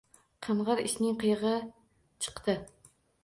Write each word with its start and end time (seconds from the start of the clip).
Qing‘ir 0.45 0.81
ishning 0.83 1.19
qiyig‘i 1.25 1.53
chiqdi 2.27 2.57